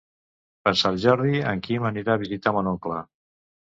[0.67, 3.03] Per Sant Jordi en Quim anirà a visitar mon oncle.